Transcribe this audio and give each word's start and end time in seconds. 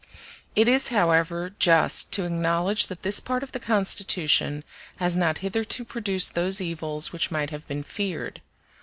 It 0.55 0.67
is, 0.67 0.87
however, 0.89 1.51
just 1.59 2.11
to 2.13 2.25
acknowledge 2.25 2.87
that 2.87 3.03
this 3.03 3.19
part 3.19 3.43
of 3.43 3.51
the 3.51 3.59
Constitution 3.59 4.63
has 4.97 5.15
not 5.15 5.37
hitherto 5.45 5.85
produced 5.85 6.33
those 6.33 6.59
evils 6.59 7.11
which 7.13 7.29
might 7.29 7.51
have 7.51 7.67
been 7.67 7.83
feared. 7.83 8.41